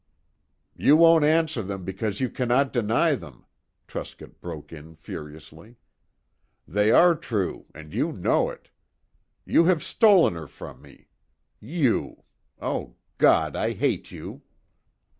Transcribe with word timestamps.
"You 0.75 0.97
won't 0.97 1.23
answer 1.23 1.61
them 1.61 1.85
because 1.85 2.19
you 2.19 2.27
cannot 2.27 2.73
deny 2.73 3.13
them!" 3.13 3.45
Truscott 3.85 4.41
broke 4.41 4.73
in 4.73 4.95
furiously. 4.95 5.75
"They 6.67 6.89
are 6.91 7.13
true, 7.13 7.67
and 7.75 7.93
you 7.93 8.11
know 8.11 8.49
it. 8.49 8.71
You 9.45 9.65
have 9.65 9.83
stolen 9.83 10.33
her 10.33 10.47
from 10.47 10.81
me. 10.81 11.05
You! 11.59 12.23
Oh, 12.59 12.95
God, 13.19 13.55
I 13.55 13.73
hate 13.73 14.09
you!" 14.09 14.41